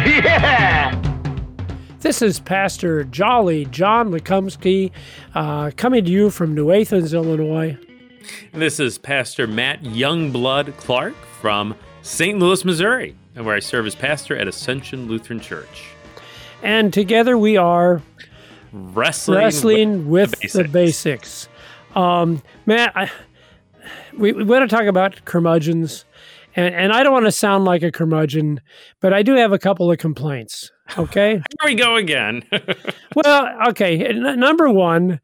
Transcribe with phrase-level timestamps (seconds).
[0.06, 0.96] Yeah!
[2.00, 4.92] This is Pastor Jolly John Lekumsky
[5.34, 7.76] uh, coming to you from New Athens, Illinois.
[8.52, 12.38] This is Pastor Matt Youngblood Clark from St.
[12.38, 15.88] Louis, Missouri, where I serve as pastor at Ascension Lutheran Church.
[16.62, 18.00] And together we are
[18.72, 20.70] Wrestling, wrestling with the basics.
[20.72, 21.48] basics.
[21.94, 23.10] Um, Matt, I,
[24.16, 26.04] we, we want to talk about curmudgeons,
[26.56, 28.60] and, and I don't want to sound like a curmudgeon,
[29.00, 30.70] but I do have a couple of complaints.
[30.98, 31.32] Okay.
[31.62, 32.42] Here we go again.
[33.14, 34.04] well, okay.
[34.06, 35.20] N- number one,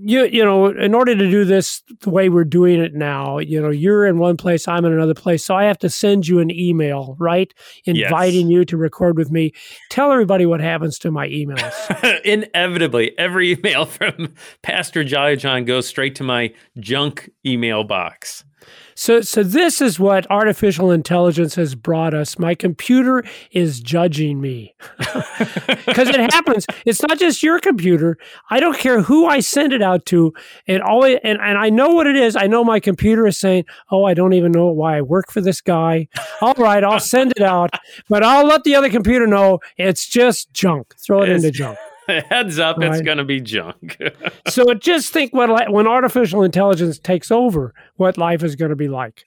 [0.00, 3.60] you you know, in order to do this the way we're doing it now, you
[3.60, 6.40] know, you're in one place, I'm in another place, so I have to send you
[6.40, 7.52] an email, right,
[7.84, 9.52] inviting you to record with me.
[9.90, 12.22] Tell everybody what happens to my emails.
[12.24, 18.44] Inevitably, every email from Pastor Jolly John goes straight to my junk email box.
[18.98, 22.36] So, so this is what artificial intelligence has brought us.
[22.36, 26.66] My computer is judging me because it happens.
[26.84, 28.18] It's not just your computer.
[28.50, 30.34] I don't care who I send it out to.
[30.66, 32.34] It always and, and I know what it is.
[32.34, 35.40] I know my computer is saying, "Oh, I don't even know why I work for
[35.40, 36.08] this guy."
[36.40, 37.70] All right, I'll send it out,
[38.08, 40.96] but I'll let the other computer know it's just junk.
[40.98, 41.78] Throw it It's- into junk.
[42.08, 43.96] Heads up, it's going to be junk.
[44.48, 48.76] So just think what li- when artificial intelligence takes over, what life is going to
[48.76, 49.24] be like.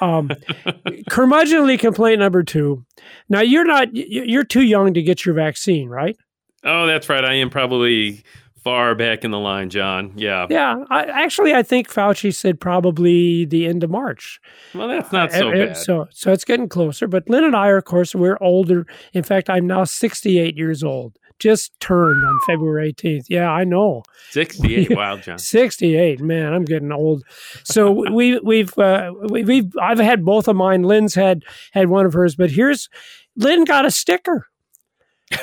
[0.00, 0.28] Um,
[1.10, 2.84] curmudgeonly complaint number two.
[3.28, 6.16] Now you're not you're too young to get your vaccine, right?
[6.64, 7.24] oh, that's right.
[7.24, 8.24] I am probably
[8.64, 10.12] far back in the line, John.
[10.16, 10.48] Yeah.
[10.50, 10.82] Yeah.
[10.90, 14.40] I, actually, I think Fauci said probably the end of March.
[14.74, 15.76] Well, that's not so Uh, uh, bad.
[15.76, 17.06] So so it's getting closer.
[17.06, 18.84] But Lynn and I are, of course, we're older.
[19.12, 21.16] In fact, I'm now 68 years old.
[21.38, 23.26] Just turned on February 18th.
[23.28, 24.02] Yeah, I know.
[24.30, 24.90] 68.
[24.96, 25.38] Wow, John.
[25.38, 27.22] 68 man i'm getting old
[27.64, 31.42] so we we've uh, we, we've i've had both of mine lynn's had
[31.72, 32.88] had one of hers but here's
[33.36, 34.46] lynn got a sticker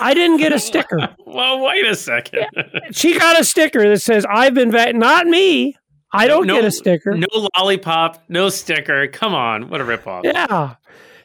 [0.02, 2.46] i didn't get a sticker Well, wait a second.
[2.92, 5.76] she got a sticker that says i've been vet not me
[6.12, 7.28] i don't no, get a sticker No
[7.58, 9.08] lollipop, no sticker.
[9.08, 9.70] Come on.
[9.70, 10.24] What a ripoff.
[10.24, 10.76] yeah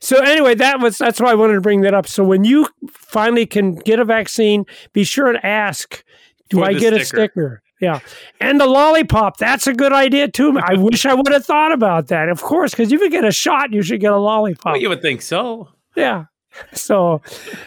[0.00, 2.06] so anyway that was that's why i wanted to bring that up.
[2.06, 6.03] So when you finally can get a vaccine be sure and ask
[6.50, 7.09] do For i get a sticker.
[7.32, 7.62] sticker?
[7.81, 8.00] Yeah.
[8.41, 10.58] And the lollipop that's a good idea too.
[10.58, 12.28] I wish i would have thought about that.
[12.28, 14.72] Of course because if you get a shot you should get a lollipop.
[14.72, 15.69] Well, you would think so.
[15.97, 16.25] yeah.
[16.72, 17.22] So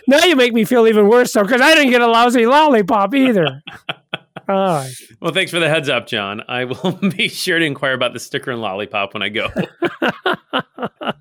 [0.07, 3.13] now you make me feel even worse though because i didn't get a lousy lollipop
[3.15, 3.61] either
[4.47, 4.91] right
[5.21, 6.41] Well, thanks for the heads up, John.
[6.47, 9.49] I will be sure to inquire about the sticker and lollipop when I go.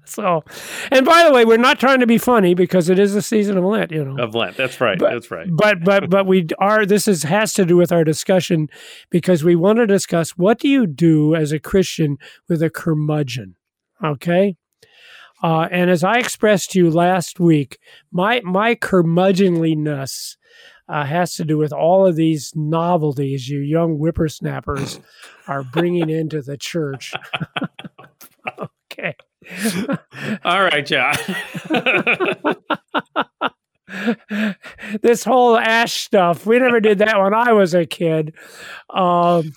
[0.05, 0.43] so
[0.91, 3.57] and by the way we're not trying to be funny because it is the season
[3.57, 4.57] of lent you know of Lent.
[4.57, 4.99] That's right.
[4.99, 5.47] But- That's right.
[5.51, 8.69] but but but we are this is has to do with our discussion
[9.11, 13.55] because we want to discuss what do you do as a christian with a curmudgeon
[14.05, 14.57] okay
[15.43, 17.79] uh, and as i expressed to you last week
[18.11, 20.37] my my curmudgeonliness
[20.91, 25.01] uh, has to do with all of these novelties you young whippersnappers
[25.47, 27.15] are bringing into the church
[28.61, 29.15] okay
[30.45, 31.15] All right, John.
[35.03, 36.47] this whole ash stuff.
[36.47, 38.35] We never did that when I was a kid.
[38.91, 39.53] Um,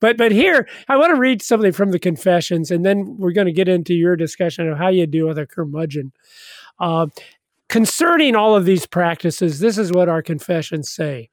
[0.00, 3.46] but but here, I want to read something from the confessions, and then we're going
[3.46, 6.12] to get into your discussion of how you deal with a curmudgeon.
[6.80, 7.12] Um,
[7.68, 11.30] concerning all of these practices, this is what our confessions say.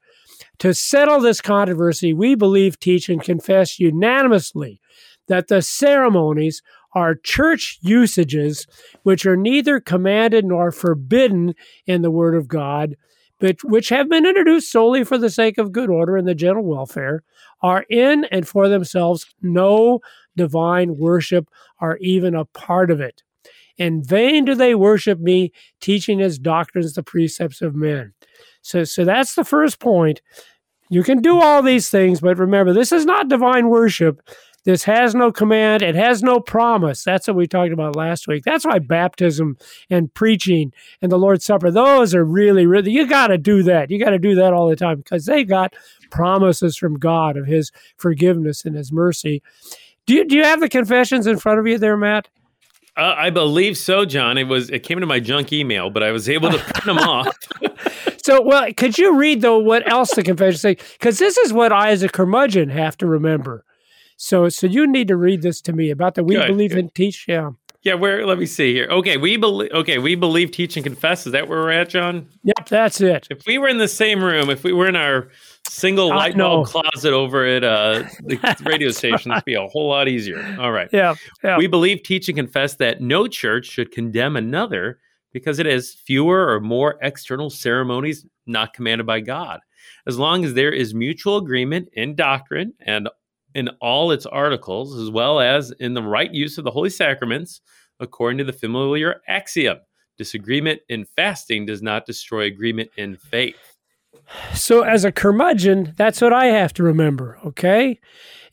[0.59, 4.79] To settle this controversy, we believe, teach, and confess unanimously
[5.28, 6.62] that the ceremonies
[6.94, 8.68] are church usages
[9.03, 11.53] which are neither commanded nor forbidden
[11.85, 12.96] in the Word of God,
[13.40, 16.66] but which have been introduced solely for the sake of good order and the general
[16.66, 17.23] welfare,
[17.61, 19.99] are in and for themselves no
[20.37, 21.49] divine worship
[21.82, 23.23] or even a part of it.
[23.77, 25.51] In vain do they worship me,
[25.81, 28.13] teaching as doctrines the precepts of men.
[28.61, 30.22] So, so that's the first point.
[30.89, 34.22] You can do all these things, but remember, this is not divine worship.
[34.66, 35.83] This has no command.
[35.83, 37.03] It has no promise.
[37.03, 38.43] That's what we talked about last week.
[38.43, 39.57] That's why baptism
[39.91, 43.91] and preaching and the Lord's Supper, those are really, really, you got to do that.
[43.91, 45.75] You got to do that all the time because they got
[46.09, 49.43] promises from God of His forgiveness and His mercy.
[50.07, 52.29] Do you, do you have the confessions in front of you there, Matt?
[52.97, 54.38] Uh, I believe so, John.
[54.38, 56.97] It was it came into my junk email, but I was able to print them
[57.00, 57.28] off.
[58.26, 60.78] So, well, could you read though what else the confession say?
[60.94, 63.64] Because this is what I, as a curmudgeon, have to remember.
[64.18, 66.80] So, so you need to read this to me about the we Good, believe good.
[66.80, 67.26] in teach.
[67.28, 67.52] Yeah,
[67.84, 68.26] Yeah, where?
[68.26, 68.88] Let me see here.
[68.90, 69.70] Okay, we believe.
[69.72, 71.28] Okay, we believe, teach, and confess.
[71.28, 72.28] Is that where we're at, John?
[72.42, 73.28] yep, that's it.
[73.30, 75.28] If we were in the same room, if we were in our
[75.75, 79.89] single I light bulb closet over at uh, the radio station, it'd be a whole
[79.89, 80.57] lot easier.
[80.59, 80.89] All right.
[80.91, 81.57] Yeah, yeah.
[81.57, 84.99] We believe, teach, and confess that no church should condemn another
[85.33, 89.59] because it has fewer or more external ceremonies not commanded by God.
[90.07, 93.09] As long as there is mutual agreement in doctrine and
[93.53, 97.61] in all its articles, as well as in the right use of the holy sacraments,
[97.99, 99.77] according to the familiar axiom
[100.17, 103.74] disagreement in fasting does not destroy agreement in faith.
[104.53, 107.39] So, as a curmudgeon, that's what I have to remember.
[107.45, 107.99] Okay,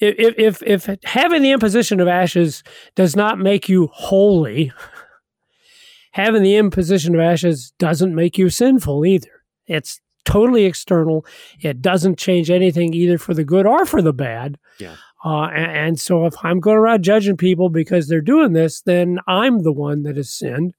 [0.00, 2.62] if if if having the imposition of ashes
[2.94, 4.72] does not make you holy,
[6.12, 9.42] having the imposition of ashes doesn't make you sinful either.
[9.66, 11.24] It's totally external.
[11.60, 14.58] It doesn't change anything either for the good or for the bad.
[14.78, 14.96] Yeah.
[15.24, 19.20] Uh, and, and so, if I'm going around judging people because they're doing this, then
[19.26, 20.74] I'm the one that has sinned.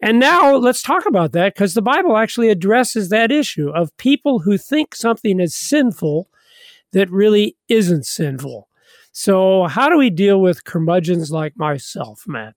[0.00, 4.40] And now let's talk about that because the Bible actually addresses that issue of people
[4.40, 6.28] who think something is sinful
[6.92, 8.68] that really isn't sinful.
[9.12, 12.54] So, how do we deal with curmudgeons like myself, Matt?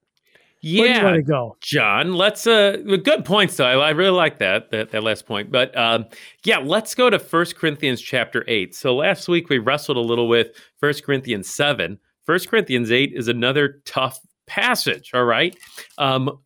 [0.76, 1.58] Where do you Yeah, go?
[1.62, 3.66] John, let's uh good points though.
[3.66, 5.52] I, I really like that, that that last point.
[5.52, 6.06] But um
[6.46, 8.76] yeah, let's go to 1 Corinthians chapter 8.
[8.76, 10.50] So last week we wrestled a little with
[10.80, 11.98] 1 Corinthians 7.
[12.28, 15.58] 1 Corinthians 8 is another tough passage, all right?
[15.98, 16.38] Um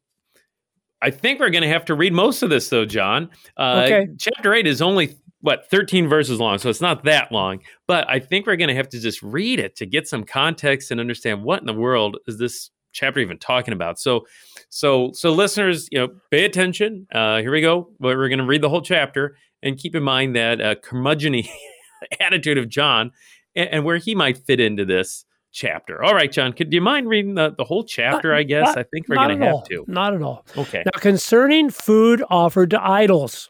[1.05, 3.29] I think we're going to have to read most of this though, John.
[3.57, 4.07] Uh Okay.
[4.17, 8.19] chapter 8 is only what 13 verses long, so it's not that long, but I
[8.19, 11.43] think we're going to have to just read it to get some context and understand
[11.43, 13.99] what in the world is this chapter even talking about.
[13.99, 14.25] So
[14.69, 17.05] so so listeners, you know, pay attention.
[17.13, 17.89] Uh here we go.
[17.99, 21.43] We're going to read the whole chapter and keep in mind that uh, curmudgeon
[22.19, 23.11] attitude of John
[23.55, 25.25] and, and where he might fit into this
[25.55, 26.03] chapter.
[26.03, 28.67] All right, John, could do you mind reading the, the whole chapter, I guess?
[28.67, 29.61] Not- I think we're going to have all.
[29.63, 29.85] to.
[29.87, 30.45] Not at all.
[30.55, 30.83] Okay.
[30.85, 33.49] Now, concerning food offered to idols,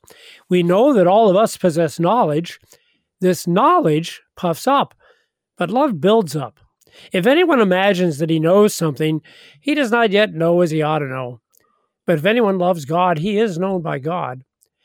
[0.49, 2.59] we know that all of us possess knowledge.
[3.19, 4.93] This knowledge puffs up,
[5.57, 6.59] but love builds up.
[7.11, 9.21] If anyone imagines that he knows something,
[9.59, 11.41] he does not yet know as he ought to know.
[12.05, 14.43] But if anyone loves God, he is known by God.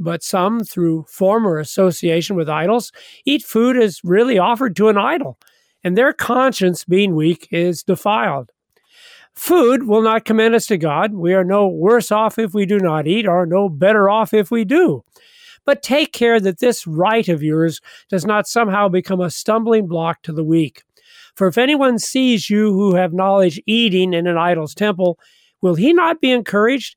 [0.00, 2.90] but some, through former association with idols,
[3.24, 5.38] eat food as really offered to an idol,
[5.84, 8.50] and their conscience, being weak, is defiled.
[9.34, 11.14] Food will not commend us to God.
[11.14, 14.50] We are no worse off if we do not eat, or no better off if
[14.50, 15.04] we do.
[15.64, 20.22] But take care that this right of yours does not somehow become a stumbling block
[20.22, 20.82] to the weak.
[21.34, 25.18] For if anyone sees you who have knowledge eating in an idol's temple,
[25.60, 26.96] will he not be encouraged,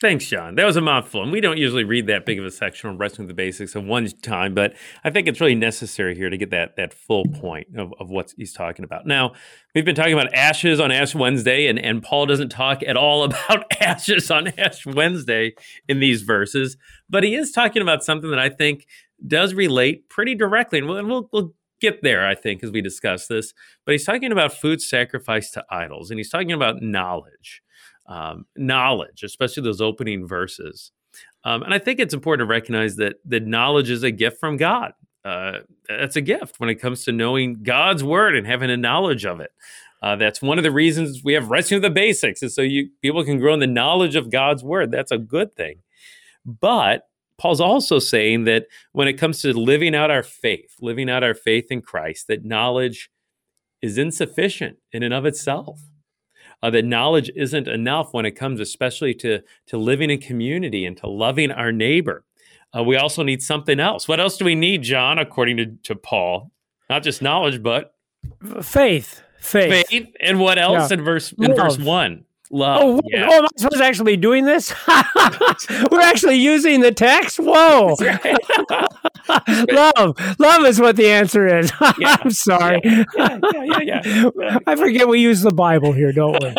[0.00, 0.56] Thanks, John.
[0.56, 1.22] That was a mouthful.
[1.22, 3.84] And we don't usually read that big of a section on wrestling the basics at
[3.84, 4.74] one time, but
[5.04, 8.34] I think it's really necessary here to get that that full point of, of what
[8.36, 9.06] he's talking about.
[9.06, 9.34] Now,
[9.72, 13.22] we've been talking about ashes on Ash Wednesday, and, and Paul doesn't talk at all
[13.24, 15.54] about ashes on Ash Wednesday
[15.88, 16.76] in these verses,
[17.08, 18.88] but he is talking about something that I think
[19.24, 20.80] does relate pretty directly.
[20.80, 23.54] And we'll, we'll, we'll get there, I think, as we discuss this.
[23.86, 27.62] But he's talking about food sacrificed to idols, and he's talking about knowledge
[28.06, 30.92] um, knowledge, especially those opening verses.
[31.44, 34.56] Um, and I think it's important to recognize that that knowledge is a gift from
[34.56, 34.92] God.
[35.24, 39.24] Uh, that's a gift when it comes to knowing God's word and having a knowledge
[39.24, 39.52] of it.
[40.02, 42.90] Uh, that's one of the reasons we have wrestling of the basics, is so you
[43.00, 44.90] people can grow in the knowledge of God's word.
[44.90, 45.76] That's a good thing.
[46.44, 47.08] But
[47.38, 51.34] Paul's also saying that when it comes to living out our faith, living out our
[51.34, 53.10] faith in Christ, that knowledge
[53.80, 55.80] is insufficient in and of itself
[56.64, 60.96] uh, that knowledge isn't enough when it comes especially to to living in community and
[60.96, 62.24] to loving our neighbor
[62.76, 64.08] uh, we also need something else.
[64.08, 66.50] What else do we need, John, according to, to Paul?
[66.90, 67.94] Not just knowledge, but
[68.62, 69.22] faith.
[69.40, 69.88] Faith.
[69.88, 70.08] faith.
[70.20, 70.98] And what else Yeah.
[70.98, 72.24] in verse in verse one?
[72.50, 72.80] Love.
[72.82, 73.28] Oh, yeah.
[73.30, 74.74] oh, am I supposed to actually doing this?
[75.90, 77.38] We're actually using the text.
[77.38, 77.96] Whoa,
[79.28, 81.72] love, love is what the answer is.
[81.98, 82.16] Yeah.
[82.20, 82.80] I'm sorry.
[82.84, 84.58] yeah, yeah, yeah, yeah.
[84.66, 86.54] I forget we use the Bible here, don't we?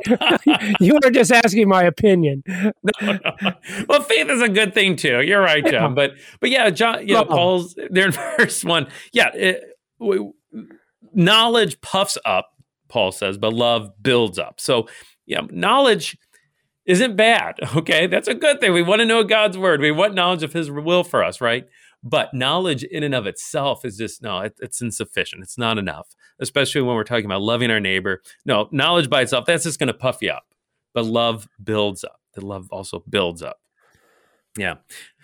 [0.80, 2.44] you were just asking my opinion.
[2.46, 5.22] well, faith is a good thing too.
[5.22, 5.94] You're right, John.
[5.94, 7.06] But but yeah, John.
[7.08, 8.88] You know, Paul's there in verse one.
[9.12, 9.64] Yeah, it,
[10.00, 10.34] w-
[11.14, 12.52] knowledge puffs up.
[12.88, 14.60] Paul says, but love builds up.
[14.62, 14.88] So
[15.26, 16.18] yeah, knowledge
[16.86, 17.56] isn't bad.
[17.76, 18.74] Okay, that's a good thing.
[18.74, 19.82] We want to know God's word.
[19.82, 21.68] We want knowledge of His will for us, right?
[22.08, 25.42] But knowledge in and of itself is just no, it, it's insufficient.
[25.42, 28.22] It's not enough, especially when we're talking about loving our neighbor.
[28.46, 30.46] No, knowledge by itself that's just going to puff you up.
[30.94, 32.22] But love builds up.
[32.36, 33.58] The love also builds up.
[34.58, 34.76] Yeah.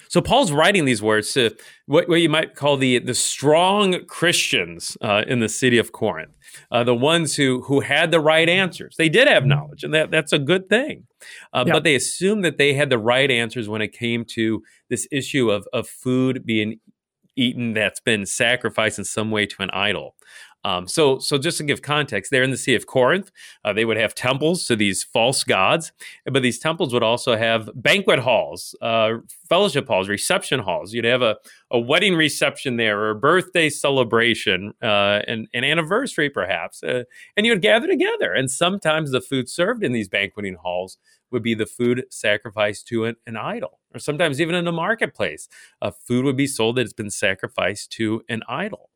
[0.10, 4.98] So Paul's writing these words to what, what you might call the the strong Christians
[5.02, 6.32] uh, in the city of Corinth,
[6.70, 8.96] uh, the ones who who had the right answers.
[8.98, 11.08] They did have knowledge, and that that's a good thing.
[11.54, 11.74] Uh, Yeah.
[11.74, 15.50] But they assumed that they had the right answers when it came to this issue
[15.50, 16.80] of of food being
[17.38, 20.16] eaten that's been sacrificed in some way to an idol.
[20.64, 23.32] Um, so, so just to give context, there in the city of Corinth,
[23.66, 25.92] uh, they would have temples to these false gods,
[26.26, 29.14] but these temples would also have banquet halls, uh,
[29.50, 30.94] fellowship halls, reception halls.
[30.94, 31.38] You'd have a,
[31.72, 37.04] a wedding reception there, or a birthday celebration, uh, and an anniversary perhaps, uh,
[37.36, 38.34] and you would gather together.
[38.34, 40.98] And sometimes the food served in these banqueting halls
[41.32, 45.48] would be the food sacrificed to an, an idol, or sometimes even in the marketplace,
[45.82, 48.91] uh, food would be sold that has been sacrificed to an idol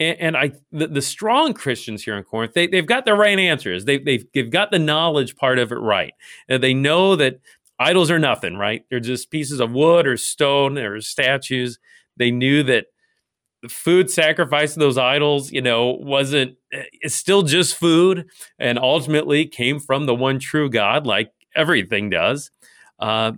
[0.00, 3.38] and, and I the, the strong Christians here in Corinth they they've got the right
[3.38, 3.84] answers.
[3.84, 6.14] They they've they've got the knowledge part of it right.
[6.50, 7.40] Uh, they know that
[7.78, 8.84] idols are nothing, right?
[8.90, 11.78] They're just pieces of wood or stone or statues.
[12.16, 12.86] They knew that
[13.62, 18.26] the food sacrificed to those idols, you know, wasn't it's still just food,
[18.58, 22.50] and ultimately came from the one true God, like everything does.
[22.98, 23.32] Uh,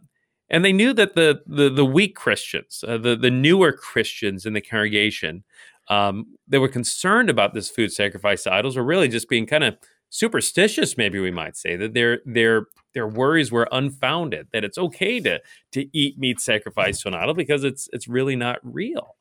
[0.48, 4.52] and they knew that the the, the weak Christians, uh, the the newer Christians in
[4.52, 5.44] the congregation,
[5.92, 9.62] um, they were concerned about this food sacrifice to idols, were really just being kind
[9.64, 9.76] of
[10.08, 14.48] superstitious, maybe we might say that their their their worries were unfounded.
[14.52, 15.40] That it's okay to
[15.72, 19.16] to eat meat sacrificed to an idol because it's it's really not real.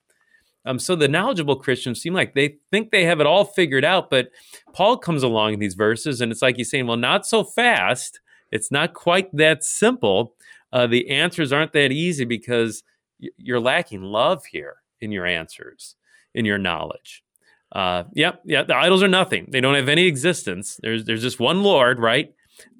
[0.63, 4.09] Um, so the knowledgeable Christians seem like they think they have it all figured out,
[4.11, 4.29] but
[4.73, 8.21] Paul comes along in these verses, and it's like he's saying, "Well, not so fast.
[8.51, 10.35] It's not quite that simple.
[10.71, 12.83] Uh, the answers aren't that easy because
[13.37, 15.95] you're lacking love here in your answers."
[16.33, 17.23] In your knowledge.
[17.71, 19.47] Uh, yep, yeah, the idols are nothing.
[19.49, 20.79] They don't have any existence.
[20.81, 22.33] There's there's just one Lord, right?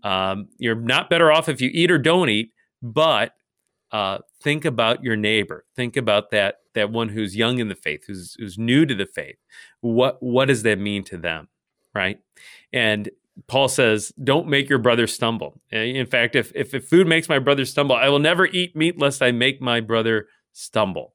[0.03, 3.34] Um, you're not better off if you eat or don't eat, but
[3.91, 5.65] uh, think about your neighbor.
[5.75, 9.05] Think about that that one who's young in the faith, who's who's new to the
[9.05, 9.38] faith.
[9.81, 11.48] What what does that mean to them,
[11.93, 12.20] right?
[12.74, 13.10] And
[13.48, 17.39] Paul says, "Don't make your brother stumble." In fact, if if, if food makes my
[17.39, 21.13] brother stumble, I will never eat meat lest I make my brother stumble.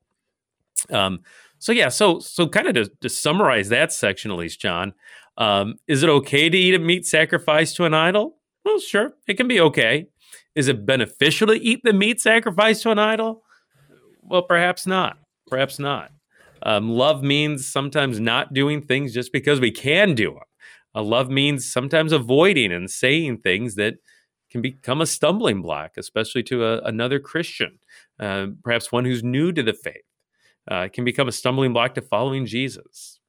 [0.91, 1.21] Um,
[1.59, 4.95] so yeah, so so kind of to, to summarize that section at least, John,
[5.39, 8.37] um, is it okay to eat a meat sacrificed to an idol?
[8.65, 10.07] Well, sure, it can be okay.
[10.55, 13.43] Is it beneficial to eat the meat sacrificed to an idol?
[14.23, 15.19] Well, perhaps not.
[15.47, 16.11] Perhaps not.
[16.63, 20.43] Um, love means sometimes not doing things just because we can do them.
[20.95, 23.95] Uh, love means sometimes avoiding and saying things that
[24.51, 27.79] can become a stumbling block, especially to a, another Christian,
[28.19, 30.03] uh, perhaps one who's new to the faith
[30.71, 33.21] uh, it can become a stumbling block to following Jesus.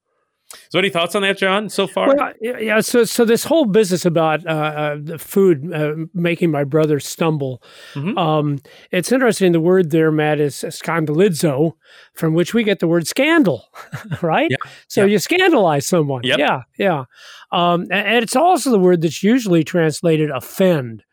[0.69, 2.15] So, any thoughts on that, John, so far?
[2.15, 2.79] Well, yeah.
[2.79, 7.61] So, so this whole business about uh, uh, the food uh, making my brother stumble.
[7.95, 8.17] Mhm.
[8.17, 8.59] Um,
[8.91, 9.51] it's interesting.
[9.51, 11.73] The word there, Matt, is scandalizo,
[12.13, 13.65] from which we get the word scandal,
[14.21, 14.49] right?
[14.49, 15.07] Yeah, So yeah.
[15.07, 16.21] you scandalize someone.
[16.23, 16.39] Yep.
[16.39, 17.03] Yeah, yeah.
[17.51, 21.03] Um, and it's also the word that's usually translated offend.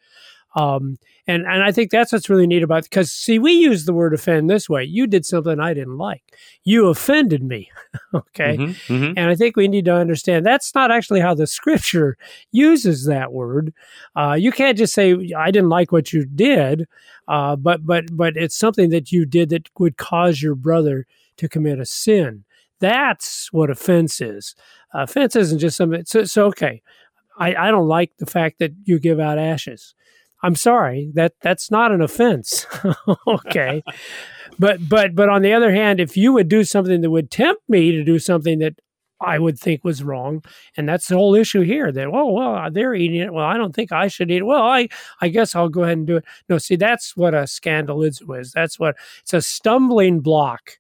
[0.54, 3.92] Um, and and I think that's what's really neat about because see, we use the
[3.92, 4.84] word offend this way.
[4.84, 6.23] You did something I didn't like.
[6.64, 7.70] You offended me.
[8.14, 8.56] okay.
[8.56, 9.14] Mhm, mhm.
[9.16, 12.16] And I think we need to understand that's not actually how the scripture
[12.52, 13.73] uses that word.
[14.14, 16.87] Uh, you can't just say, I didn't like what you did,
[17.26, 21.06] uh, but, but, but it's something that you did that would cause your brother
[21.38, 22.44] to commit a sin.
[22.80, 24.54] That's what offense is.
[24.92, 26.82] offense isn't just something, so, so okay.
[27.38, 29.94] I, I don't like the fact that you give out ashes.
[30.45, 32.67] I'm sorry that that's not an offense.
[33.27, 33.83] okay.
[34.59, 37.63] But but but on the other hand, if you would do something that would tempt
[37.67, 38.75] me to do something that
[39.23, 40.45] I would think was wrong,
[40.77, 41.91] and that's the whole issue here.
[41.91, 43.33] That oh well, they're eating it.
[43.33, 44.47] Well, I don't think I should eat it.
[44.47, 44.89] Well, I
[45.23, 46.25] I guess I'll go ahead and do it.
[46.51, 48.53] No, see, that's what a scandalizo is.
[48.53, 50.73] That's what it's a stumbling block.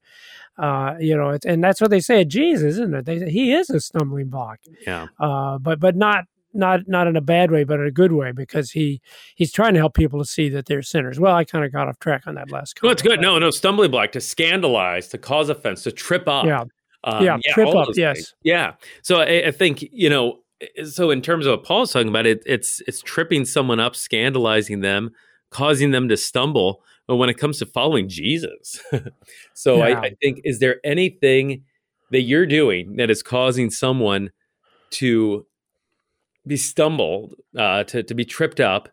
[0.58, 3.06] Uh, you know, and that's what they say of Jesus, isn't it?
[3.06, 4.60] They, he is a stumbling block.
[4.86, 5.06] Yeah.
[5.18, 8.32] Uh, but but not not not in a bad way, but in a good way
[8.32, 9.00] because he
[9.34, 11.18] he's trying to help people to see that they're sinners.
[11.18, 12.76] Well, I kind of got off track on that last.
[12.76, 13.20] Comment, Well, it's good.
[13.20, 16.46] No, no, stumbling block to scandalize, to cause offense, to trip up.
[16.46, 16.64] Yeah,
[17.04, 17.88] um, yeah, trip up.
[17.94, 18.34] Yes, things.
[18.42, 18.74] yeah.
[19.02, 20.40] So I, I, think you know.
[20.84, 24.80] So in terms of what Paul's talking about, it, it's it's tripping someone up, scandalizing
[24.80, 25.10] them,
[25.50, 26.82] causing them to stumble.
[27.06, 28.80] But when it comes to following Jesus,
[29.54, 29.84] so yeah.
[29.84, 31.64] I, I think is there anything
[32.10, 34.30] that you're doing that is causing someone
[34.90, 35.44] to
[36.46, 38.88] be stumbled, uh, to to be tripped up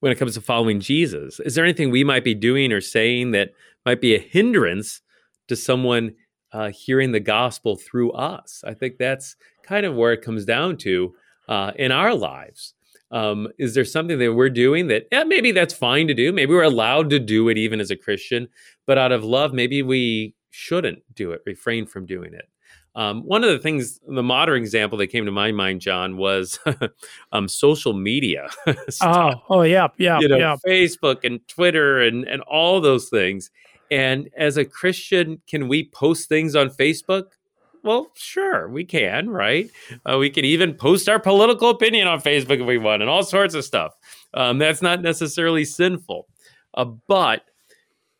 [0.00, 1.40] when it comes to following Jesus?
[1.40, 3.52] Is there anything we might be doing or saying that
[3.86, 5.00] might be a hindrance
[5.48, 6.14] to someone
[6.52, 8.62] uh, hearing the gospel through us?
[8.66, 11.14] I think that's kind of where it comes down to
[11.48, 12.74] uh, in our lives.
[13.10, 16.32] Um, is there something that we're doing that yeah, maybe that's fine to do?
[16.32, 18.48] Maybe we're allowed to do it even as a Christian,
[18.86, 22.48] but out of love, maybe we shouldn't do it, refrain from doing it.
[22.96, 26.58] Um, one of the things, the modern example that came to my mind, John, was
[27.32, 28.48] um, social media.
[29.02, 30.56] oh, oh, yeah, yeah, you know, yeah.
[30.66, 33.50] Facebook and Twitter and and all those things.
[33.90, 37.24] And as a Christian, can we post things on Facebook?
[37.82, 39.70] Well, sure, we can, right?
[40.06, 43.24] Uh, we can even post our political opinion on Facebook if we want, and all
[43.24, 43.92] sorts of stuff.
[44.32, 46.26] Um, that's not necessarily sinful,
[46.74, 47.42] uh, but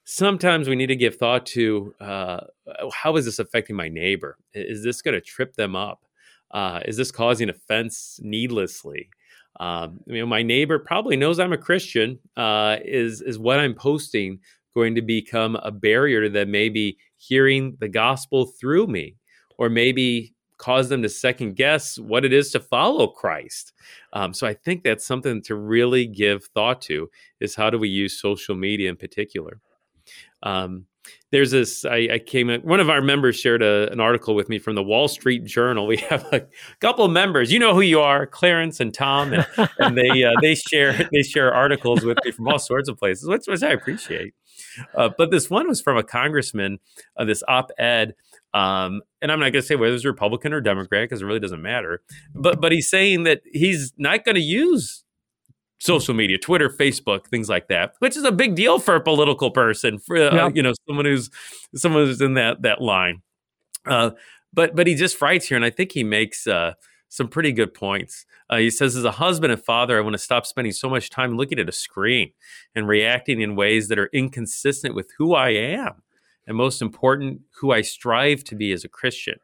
[0.05, 2.41] sometimes we need to give thought to uh,
[2.93, 4.37] how is this affecting my neighbor?
[4.53, 6.05] Is this going to trip them up?
[6.51, 9.09] Uh, is this causing offense needlessly?
[9.61, 12.19] Um, you know, my neighbor probably knows I'm a Christian.
[12.37, 14.41] Uh, is is what I'm posting
[14.75, 19.17] going to become a barrier to them maybe hearing the gospel through me,
[19.59, 23.73] or maybe cause them to second guess what it is to follow Christ?
[24.13, 27.09] Um, so I think that's something to really give thought to.
[27.41, 29.61] Is how do we use social media in particular?
[30.45, 30.87] Um,
[31.33, 34.59] there's this I, I, came one of our members shared a, an article with me
[34.59, 36.47] from the wall street journal we have a
[36.81, 39.47] couple of members you know who you are clarence and tom and,
[39.79, 43.29] and they uh, they share they share articles with me from all sorts of places
[43.29, 44.33] which, which i appreciate
[44.95, 46.79] uh, but this one was from a congressman
[47.17, 48.15] uh, this op-ed
[48.55, 51.41] um, and I'm not going to say whether it's Republican or Democrat because it really
[51.41, 52.03] doesn't matter.
[52.37, 55.04] But but he's saying that he's not going to use
[55.79, 59.51] social media, Twitter, Facebook, things like that, which is a big deal for a political
[59.51, 60.51] person, for uh, yeah.
[60.55, 61.31] you know someone who's
[61.75, 63.23] someone who's in that that line.
[63.87, 64.11] Uh,
[64.53, 66.75] but but he just writes here, and I think he makes uh,
[67.09, 68.25] some pretty good points.
[68.51, 71.11] Uh, he says, as a husband and father, I want to stop spending so much
[71.11, 72.33] time looking at a screen
[72.75, 76.03] and reacting in ways that are inconsistent with who I am,
[76.47, 79.39] and most important, who I strive to be as a Christian.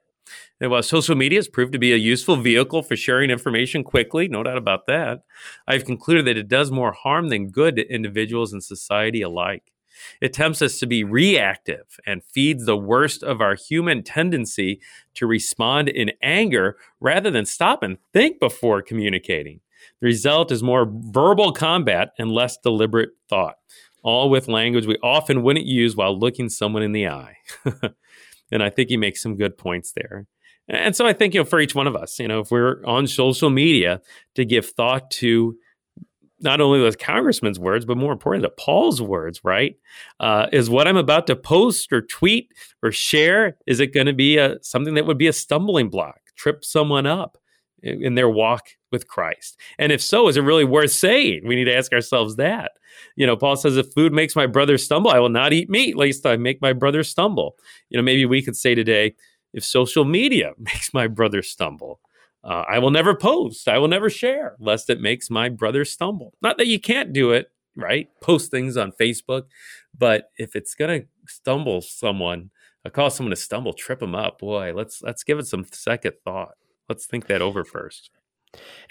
[0.61, 4.29] And while social media has proved to be a useful vehicle for sharing information quickly,
[4.29, 5.23] no doubt about that,
[5.67, 9.73] I've concluded that it does more harm than good to individuals and society alike.
[10.21, 14.81] It tempts us to be reactive and feeds the worst of our human tendency
[15.15, 19.61] to respond in anger rather than stop and think before communicating.
[20.01, 23.57] The result is more verbal combat and less deliberate thought,
[24.03, 27.37] all with language we often wouldn't use while looking someone in the eye.
[28.51, 30.27] And I think he makes some good points there.
[30.71, 32.85] And so I think, you know, for each one of us, you know, if we're
[32.85, 34.01] on social media
[34.37, 35.57] to give thought to
[36.41, 39.77] not only the congressman's words, but more importantly, to Paul's words, right?
[40.21, 42.53] Uh, is what I'm about to post or tweet
[42.83, 46.21] or share, is it going to be a, something that would be a stumbling block,
[46.37, 47.37] trip someone up
[47.83, 49.59] in their walk with Christ?
[49.79, 51.43] And if so, is it really worth saying?
[51.45, 52.73] We need to ask ourselves that.
[53.17, 55.97] You know, Paul says, if food makes my brother stumble, I will not eat meat,
[55.97, 57.57] lest I make my brother stumble.
[57.89, 59.15] You know, maybe we could say today,
[59.53, 62.01] if social media makes my brother stumble,
[62.43, 66.35] uh, I will never post, I will never share, lest it makes my brother stumble.
[66.41, 68.09] Not that you can't do it, right?
[68.23, 69.45] Post things on Facebook,
[69.97, 72.51] but if it's to stumble someone,
[72.85, 74.39] I uh, cause someone to stumble, trip them up.
[74.39, 76.55] Boy, let's let's give it some second thought.
[76.89, 78.11] Let's think that over first.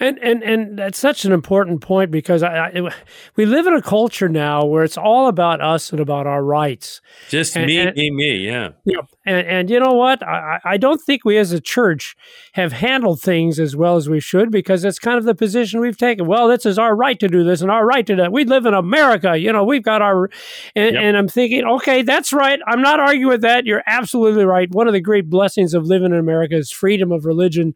[0.02, 2.93] And and and that's such an important point because I, I,
[3.36, 7.02] we live in a culture now where it's all about us and about our rights.
[7.28, 8.69] Just and, me, and, me, me, yeah.
[8.86, 10.24] Yeah, and and you know what?
[10.24, 12.15] I, I don't think we as a church
[12.54, 15.98] have handled things as well as we should because it's kind of the position we've
[15.98, 16.26] taken.
[16.28, 18.32] Well, this is our right to do this and our right to that.
[18.32, 19.65] We live in America, you know.
[19.65, 20.30] We've got our,
[20.78, 21.04] and, yep.
[21.04, 22.62] and I'm thinking, okay, that's right.
[22.65, 23.65] I'm not arguing with that.
[23.65, 24.72] You're absolutely right.
[24.72, 27.76] One of the great blessings of living in America is freedom of religion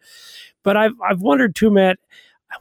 [0.64, 2.00] but I've I've wondered too, Matt,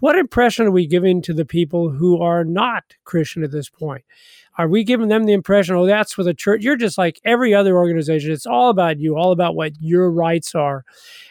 [0.01, 4.05] what impression are we giving to the people who are not Christian at this point?
[4.59, 6.63] Are we giving them the impression, oh, that's for the church?
[6.63, 8.33] You're just like every other organization.
[8.33, 10.85] It's all about you, all about what your rights are.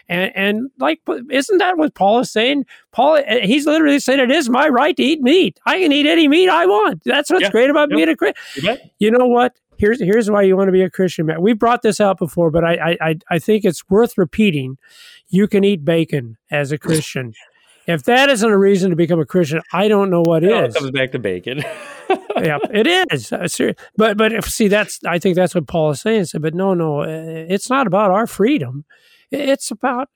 [0.08, 2.66] And, and like, isn't that what Paul is saying?
[2.90, 5.60] Paul, eh, he's literally saying it is my right to eat meat.
[5.66, 7.02] I can eat any meat I want.
[7.04, 7.50] That's what's Yeah.
[7.50, 7.96] great about Yep.
[7.96, 8.64] being a Christian.
[8.64, 8.76] You.
[8.98, 9.56] You know what?
[9.78, 11.42] Here's here's why you want to be a Christian, Matt.
[11.42, 14.78] We brought this out before, but I I- I think it's worth repeating.
[15.32, 17.32] You can eat bacon as a Christian.
[17.86, 20.90] If that isn't a reason to become a Christian, I don't know what It comes
[20.92, 21.58] back to bacon.
[22.36, 23.32] yeah, it is.
[23.32, 26.26] Uh, But but if, see, that's I think that's what Paul is saying.
[26.38, 27.06] But no, no, uh,
[27.48, 28.84] it's not about our freedom.
[29.32, 30.10] It's about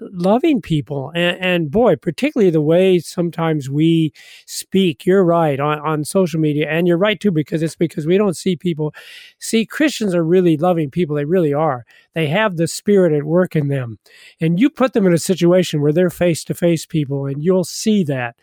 [0.00, 4.12] loving people, and, and boy, particularly the way sometimes we
[4.46, 5.04] speak.
[5.04, 8.36] You're right on, on social media, and you're right too because it's because we don't
[8.36, 8.94] see people.
[9.38, 11.16] See, Christians are really loving people.
[11.16, 11.84] They really are.
[12.14, 13.98] They have the spirit at work in them,
[14.40, 17.64] and you put them in a situation where they're face to face people, and you'll
[17.64, 18.36] see that.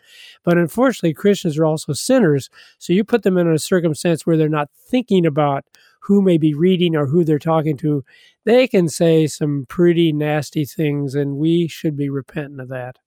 [0.44, 2.50] But unfortunately, Christians are also sinners.
[2.78, 5.64] So you put them in a circumstance where they're not thinking about
[6.00, 8.04] who may be reading or who they're talking to.
[8.44, 12.98] They can say some pretty nasty things, and we should be repentant of that.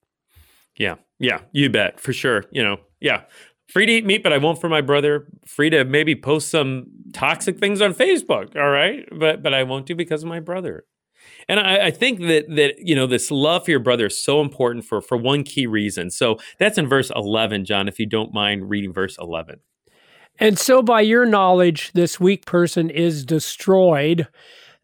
[0.76, 2.46] Yeah, yeah, you bet for sure.
[2.52, 3.24] You know, yeah,
[3.68, 5.28] free to eat meat, but I won't for my brother.
[5.46, 8.56] Free to maybe post some toxic things on Facebook.
[8.56, 10.86] All right, but but I won't do because of my brother.
[11.48, 14.42] And I, I think that that you know this love for your brother is so
[14.42, 16.10] important for for one key reason.
[16.12, 17.88] So that's in verse eleven, John.
[17.88, 19.60] If you don't mind reading verse eleven.
[20.40, 24.28] And so, by your knowledge, this weak person is destroyed,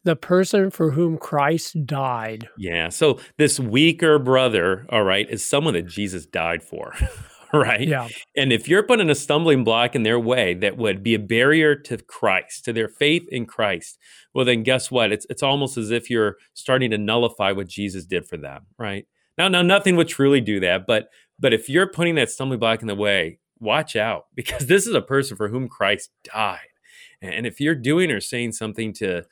[0.03, 2.49] the person for whom Christ died.
[2.57, 2.89] Yeah.
[2.89, 6.93] So this weaker brother, all right, is someone that Jesus died for.
[7.53, 7.87] right?
[7.87, 8.07] Yeah.
[8.35, 11.75] And if you're putting a stumbling block in their way that would be a barrier
[11.75, 13.97] to Christ, to their faith in Christ,
[14.33, 15.11] well, then guess what?
[15.11, 19.05] It's it's almost as if you're starting to nullify what Jesus did for them, right?
[19.37, 21.09] Now, now, nothing would truly do that, but
[21.39, 24.93] but if you're putting that stumbling block in the way, watch out because this is
[24.93, 26.59] a person for whom Christ died,
[27.21, 29.23] and if you're doing or saying something to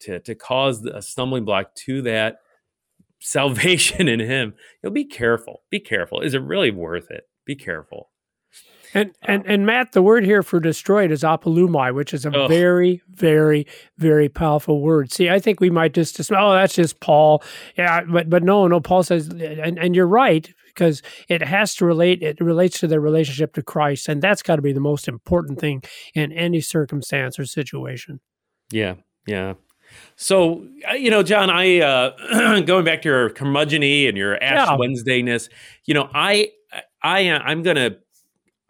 [0.00, 2.38] to to cause a stumbling block to that
[3.20, 5.62] salvation in Him, you'll be careful.
[5.70, 6.20] Be careful.
[6.20, 7.28] Is it really worth it?
[7.44, 8.10] Be careful.
[8.94, 12.30] And, uh, and and Matt, the word here for destroyed is apolumai, which is a
[12.30, 12.48] Ugh.
[12.48, 13.66] very, very,
[13.98, 15.12] very powerful word.
[15.12, 17.42] See, I think we might just dismiss, oh, that's just Paul.
[17.76, 21.86] Yeah, but but no, no, Paul says, and, and you're right, because it has to
[21.86, 25.08] relate, it relates to their relationship to Christ, and that's got to be the most
[25.08, 25.82] important thing
[26.14, 28.20] in any circumstance or situation.
[28.70, 28.94] Yeah,
[29.26, 29.54] yeah.
[30.16, 34.68] So uh, you know, John, I uh, going back to your curmudgeony and your Ash
[34.68, 34.76] Yeah.
[34.76, 35.48] Wednesdayness.
[35.86, 36.50] You know, I
[37.02, 37.96] I I'm gonna.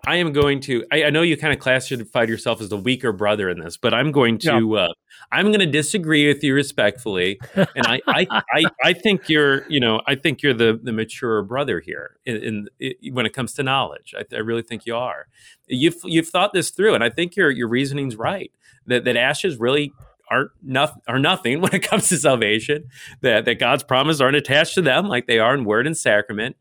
[0.07, 0.85] I am going to.
[0.93, 3.93] I, I know you kind of classified yourself as the weaker brother in this, but
[3.93, 4.77] I'm going to.
[4.77, 4.93] Uh,
[5.33, 9.69] I'm going to disagree with you respectfully, and I, I, I, I think you're.
[9.69, 13.53] You know, I think you're the the mature brother here in, in, when it comes
[13.55, 14.15] to knowledge.
[14.17, 15.27] I, I really think you are.
[15.67, 18.53] You've you've thought this through, and I think your your reasoning's right.
[18.87, 19.93] That that ashes really
[20.31, 22.85] aren't nothing are nothing when it comes to salvation.
[23.23, 26.57] That that God's promises aren't attached to them like they are in word and sacrament.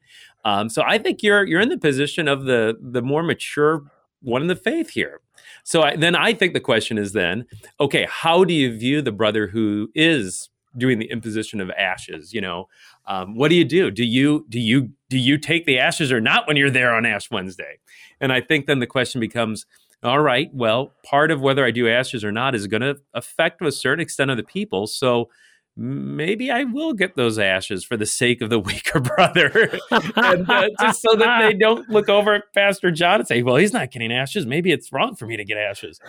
[0.46, 3.84] Um, so I think you're you're in the position of the the more mature
[4.22, 5.22] one in the faith here.
[5.64, 7.46] So I, then I think the question is then,
[7.80, 12.34] okay, how do you view the brother who is doing the imposition of ashes?
[12.34, 12.68] You know,
[13.08, 13.92] um, what do you do?
[13.92, 17.06] Do you do you do you take the ashes or not when you're there on
[17.06, 17.80] Ash Wednesday?
[18.22, 19.66] And I think then the question becomes,
[20.04, 23.60] all right, well, part of whether I do ashes or not is going to affect
[23.60, 24.88] to a certain extent of the people.
[24.88, 25.30] So
[25.78, 30.70] maybe I will get those ashes for the sake of the weaker brother, and, uh,
[30.80, 33.92] just so that they don't look over at Pastor John and say, "Well, he's not
[33.92, 34.46] getting ashes.
[34.46, 36.00] Maybe it's wrong for me to get ashes."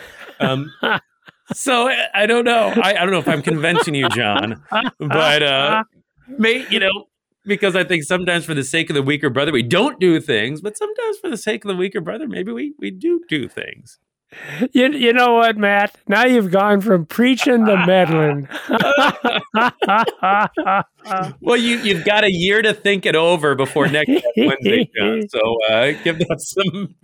[0.40, 0.72] Um,
[1.52, 2.72] so I, I don't know.
[2.76, 4.62] I, I don't know if I'm convincing you, John,
[4.98, 5.84] but uh,
[6.28, 7.06] may you know.
[7.44, 10.60] Because I think sometimes for the sake of the weaker brother, we don't do things,
[10.60, 14.00] but sometimes for the sake of the weaker brother, maybe we, we do do things.
[14.72, 15.94] You, you know what, Matt?
[16.08, 18.48] Now you've gone from preaching to meddling.
[21.40, 25.28] Well, you you've got a year to think it over before next Wednesday, John.
[25.28, 26.96] So uh, give that some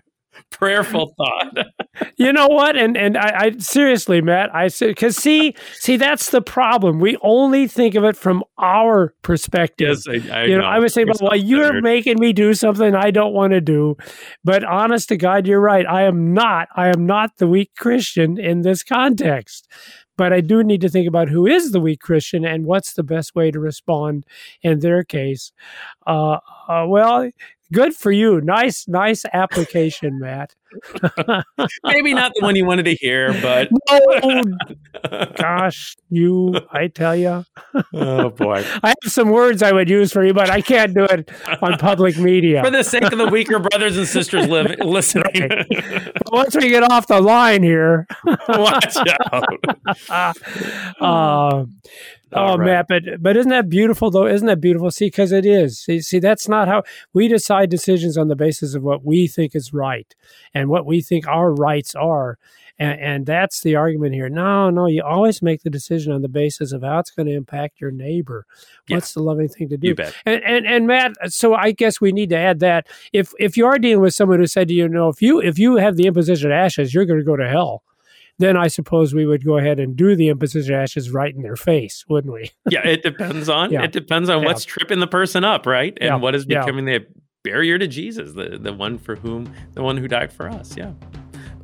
[0.52, 1.66] prayerful thought.
[2.16, 2.76] you know what?
[2.76, 7.00] And and I, I seriously, Matt, I said because see, see, that's the problem.
[7.00, 9.88] We only think of it from our perspective.
[9.88, 10.68] Yes, I, I you know, know.
[10.68, 13.96] I would say, You're well, you're making me do something I don't want to do.
[14.44, 15.86] But honest to God, you're right.
[15.86, 16.68] I am not.
[16.76, 19.68] I am not the weak Christian in this context.
[20.16, 23.02] But I do need to think about who is the weak Christian and what's the
[23.02, 24.26] best way to respond
[24.62, 25.52] in their case.
[26.06, 26.38] Uh,
[26.68, 27.30] uh, well,
[27.72, 28.40] good for you.
[28.40, 30.54] Nice, nice application, Matt.
[31.84, 34.42] Maybe not the one you wanted to hear, but oh
[35.36, 36.54] gosh, you!
[36.70, 37.44] I tell you,
[37.92, 38.64] oh boy.
[38.82, 41.30] I have some words I would use for you, but I can't do it
[41.60, 42.62] on public media.
[42.64, 46.90] For the sake of the weaker brothers and sisters live, listening, But once we get
[46.90, 48.06] off the line here,
[48.48, 49.44] watch out.
[50.08, 50.32] uh,
[51.00, 51.66] All
[52.34, 52.66] oh, right.
[52.66, 54.26] Matt, but but isn't that beautiful though?
[54.26, 54.90] Isn't that beautiful?
[54.90, 55.78] See, because it is.
[55.78, 59.54] See, see, that's not how we decide decisions on the basis of what we think
[59.54, 60.14] is right
[60.54, 62.38] and what we think our rights are,
[62.78, 64.28] and, and that's the argument here.
[64.28, 67.34] No, no, you always make the decision on the basis of how it's going to
[67.34, 68.46] impact your neighbor.
[68.88, 68.96] Yeah.
[68.96, 69.88] What's the loving thing to do?
[69.88, 70.14] You bet.
[70.24, 73.66] And, and and Matt, so I guess we need to add that if if you
[73.66, 76.06] are dealing with someone who said to you, no, if you if you have the
[76.06, 77.82] imposition of ashes, you're going to go to hell.
[78.38, 81.56] Then I suppose we would go ahead and do the imposition ashes right in their
[81.56, 82.50] face, wouldn't we?
[82.70, 83.82] Yeah, it depends on Yeah.
[83.82, 84.48] it depends on Yeah.
[84.48, 85.96] what's tripping the person up, right?
[86.00, 86.16] And Yeah.
[86.16, 87.06] what is becoming the
[87.44, 90.76] barrier to Jesus, the the one for whom the one who died for us.
[90.76, 90.92] Yeah.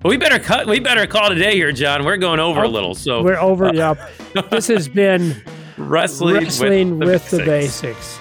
[0.03, 0.67] Well, we better cut.
[0.69, 2.05] We better call today here, John.
[2.05, 2.95] We're going over a oh, little.
[2.95, 3.67] So We're over.
[3.67, 4.51] Uh, yep.
[4.51, 5.35] This has been
[5.77, 7.81] wrestling, wrestling with, the basics.
[7.83, 8.19] basics.